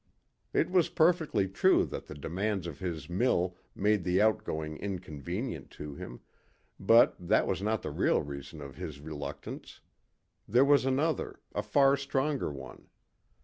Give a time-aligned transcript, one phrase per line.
[0.51, 5.93] It was perfectly true that the demands of his mill made the outing inconvenient to
[5.93, 6.21] him,
[6.79, 9.79] but that was not the real reason of his reluctance.
[10.47, 12.87] There was another, a far stronger one.